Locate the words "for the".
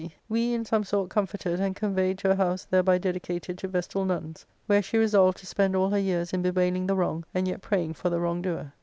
7.93-8.19